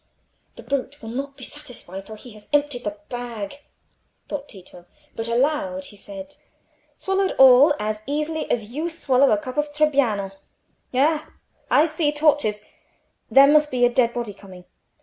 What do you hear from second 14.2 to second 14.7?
coming.